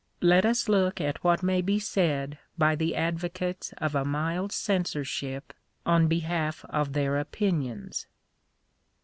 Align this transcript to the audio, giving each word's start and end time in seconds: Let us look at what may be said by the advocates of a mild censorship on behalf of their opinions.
Let 0.23 0.47
us 0.47 0.67
look 0.67 0.99
at 0.99 1.23
what 1.23 1.43
may 1.43 1.61
be 1.61 1.77
said 1.77 2.39
by 2.57 2.73
the 2.75 2.95
advocates 2.95 3.71
of 3.77 3.93
a 3.93 4.03
mild 4.03 4.51
censorship 4.51 5.53
on 5.85 6.07
behalf 6.07 6.65
of 6.69 6.93
their 6.93 7.19
opinions. 7.19 8.07